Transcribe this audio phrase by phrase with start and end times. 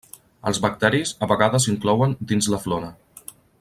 [0.51, 2.95] Els bacteris a vegades s'inclouen dins la flora.